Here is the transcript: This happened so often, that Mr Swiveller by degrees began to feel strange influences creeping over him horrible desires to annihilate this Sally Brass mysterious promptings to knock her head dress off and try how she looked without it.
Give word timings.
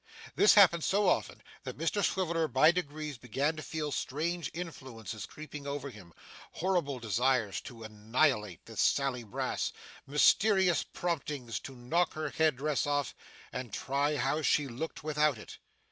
This 0.35 0.55
happened 0.55 0.83
so 0.83 1.07
often, 1.07 1.43
that 1.63 1.77
Mr 1.77 2.03
Swiveller 2.03 2.47
by 2.47 2.71
degrees 2.71 3.19
began 3.19 3.55
to 3.55 3.61
feel 3.61 3.91
strange 3.91 4.49
influences 4.51 5.27
creeping 5.27 5.67
over 5.67 5.91
him 5.91 6.11
horrible 6.53 6.97
desires 6.97 7.61
to 7.61 7.83
annihilate 7.83 8.65
this 8.65 8.81
Sally 8.81 9.23
Brass 9.23 9.71
mysterious 10.07 10.81
promptings 10.81 11.59
to 11.59 11.75
knock 11.75 12.13
her 12.15 12.31
head 12.31 12.55
dress 12.55 12.87
off 12.87 13.13
and 13.53 13.71
try 13.71 14.17
how 14.17 14.41
she 14.41 14.67
looked 14.67 15.03
without 15.03 15.37
it. 15.37 15.59